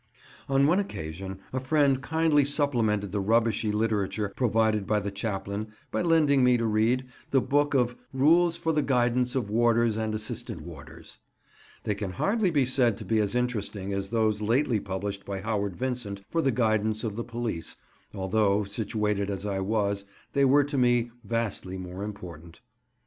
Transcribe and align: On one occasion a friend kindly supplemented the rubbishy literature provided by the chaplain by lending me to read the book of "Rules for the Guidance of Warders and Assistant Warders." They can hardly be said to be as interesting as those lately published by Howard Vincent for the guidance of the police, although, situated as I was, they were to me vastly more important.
On 0.49 0.65
one 0.65 0.79
occasion 0.79 1.37
a 1.53 1.59
friend 1.59 2.01
kindly 2.01 2.43
supplemented 2.43 3.11
the 3.11 3.19
rubbishy 3.19 3.71
literature 3.71 4.33
provided 4.35 4.87
by 4.87 4.99
the 4.99 5.11
chaplain 5.11 5.67
by 5.91 6.01
lending 6.01 6.43
me 6.43 6.57
to 6.57 6.65
read 6.65 7.05
the 7.29 7.39
book 7.39 7.75
of 7.75 7.95
"Rules 8.11 8.57
for 8.57 8.73
the 8.73 8.81
Guidance 8.81 9.35
of 9.35 9.51
Warders 9.51 9.97
and 9.97 10.15
Assistant 10.15 10.61
Warders." 10.63 11.19
They 11.83 11.93
can 11.93 12.13
hardly 12.13 12.49
be 12.49 12.65
said 12.65 12.97
to 12.97 13.05
be 13.05 13.19
as 13.19 13.35
interesting 13.35 13.93
as 13.93 14.09
those 14.09 14.41
lately 14.41 14.79
published 14.79 15.23
by 15.23 15.41
Howard 15.41 15.75
Vincent 15.75 16.23
for 16.31 16.41
the 16.41 16.49
guidance 16.51 17.03
of 17.03 17.15
the 17.15 17.23
police, 17.23 17.75
although, 18.11 18.63
situated 18.63 19.29
as 19.29 19.45
I 19.45 19.59
was, 19.59 20.03
they 20.33 20.45
were 20.45 20.63
to 20.63 20.79
me 20.79 21.11
vastly 21.23 21.77
more 21.77 22.01
important. 22.01 22.59